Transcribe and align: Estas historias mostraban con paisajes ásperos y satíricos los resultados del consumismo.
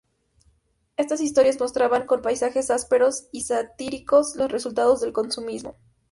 Estas 0.97 1.21
historias 1.21 1.59
mostraban 1.59 2.07
con 2.07 2.23
paisajes 2.23 2.71
ásperos 2.71 3.27
y 3.31 3.41
satíricos 3.41 4.35
los 4.35 4.51
resultados 4.51 4.99
del 5.01 5.13
consumismo. 5.13 5.75